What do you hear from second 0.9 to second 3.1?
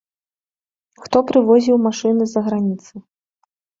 Хто прывозіў машыны з-за граніцы?